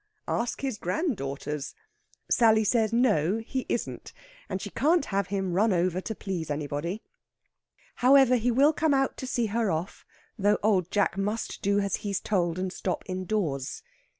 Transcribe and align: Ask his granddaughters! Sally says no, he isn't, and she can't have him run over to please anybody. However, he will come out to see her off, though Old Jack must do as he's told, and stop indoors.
Ask 0.27 0.61
his 0.61 0.79
granddaughters! 0.79 1.75
Sally 2.27 2.63
says 2.63 2.91
no, 2.91 3.37
he 3.45 3.67
isn't, 3.69 4.13
and 4.49 4.59
she 4.59 4.71
can't 4.71 5.05
have 5.05 5.27
him 5.27 5.53
run 5.53 5.71
over 5.71 6.01
to 6.01 6.15
please 6.15 6.49
anybody. 6.49 7.03
However, 7.97 8.35
he 8.37 8.49
will 8.49 8.73
come 8.73 8.95
out 8.95 9.15
to 9.17 9.27
see 9.27 9.45
her 9.53 9.69
off, 9.69 10.03
though 10.39 10.57
Old 10.63 10.89
Jack 10.89 11.19
must 11.19 11.61
do 11.61 11.79
as 11.81 11.97
he's 11.97 12.19
told, 12.19 12.57
and 12.57 12.73
stop 12.73 13.03
indoors. 13.05 13.83